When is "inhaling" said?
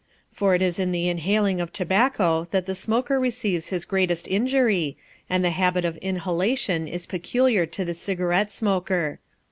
1.09-1.61